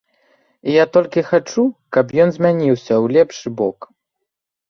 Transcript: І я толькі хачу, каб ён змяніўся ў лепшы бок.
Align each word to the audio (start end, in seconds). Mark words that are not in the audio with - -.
І 0.69 0.71
я 0.75 0.85
толькі 0.95 1.23
хачу, 1.31 1.65
каб 1.97 2.05
ён 2.25 2.29
змяніўся 2.37 2.93
ў 3.03 3.17
лепшы 3.17 3.47
бок. 3.59 3.79